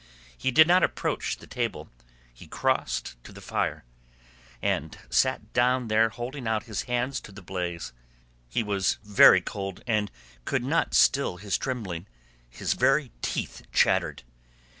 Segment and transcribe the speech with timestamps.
[0.35, 1.87] He did not approach the table;
[2.33, 3.85] he crossed to the fire,
[4.59, 7.93] and sat down there holding out his hands to the blaze.
[8.49, 10.09] He was very cold and
[10.43, 12.07] could not still his trembling.
[12.49, 14.23] His very teeth chattered.